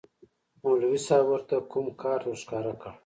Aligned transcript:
مولوي 0.61 0.99
صاحب 1.07 1.25
ورته 1.29 1.55
کوم 1.71 1.85
کارت 2.01 2.23
ورښکاره 2.27 2.73
کړ. 2.81 2.91